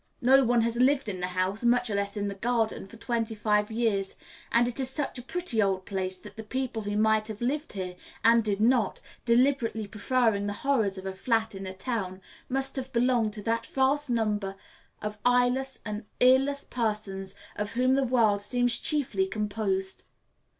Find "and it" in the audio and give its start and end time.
4.51-4.79